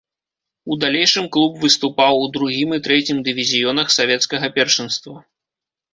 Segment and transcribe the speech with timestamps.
[0.71, 5.15] У далейшым клуб выступаў у другім і трэцім дывізіёнах савецкага першынства.